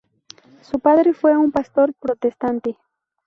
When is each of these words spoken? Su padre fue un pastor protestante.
Su 0.63 0.79
padre 0.79 1.13
fue 1.13 1.37
un 1.37 1.51
pastor 1.51 1.93
protestante. 1.93 2.75